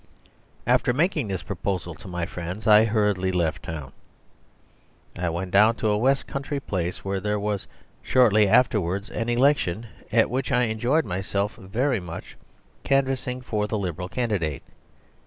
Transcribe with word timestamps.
After 0.75 0.93
making 0.93 1.27
this 1.27 1.43
proposal 1.43 1.93
to 1.93 2.07
my 2.07 2.25
friends 2.25 2.65
I 2.65 2.85
hurriedly 2.85 3.31
left 3.31 3.61
town. 3.61 3.91
I 5.15 5.29
went 5.29 5.51
down 5.51 5.75
to 5.75 5.89
a 5.91 5.97
West 5.99 6.25
Country 6.25 6.59
place 6.59 7.05
where 7.05 7.19
there 7.19 7.39
was 7.39 7.67
shortly 8.01 8.47
afterwards 8.47 9.11
an 9.11 9.29
election, 9.29 9.85
at 10.11 10.31
which 10.31 10.51
I 10.51 10.63
enjoyed 10.63 11.05
myself 11.05 11.55
very 11.55 11.99
much 11.99 12.35
canvassing 12.83 13.41
for 13.41 13.67
the 13.67 13.77
Liberal 13.77 14.09
candidate. 14.09 14.63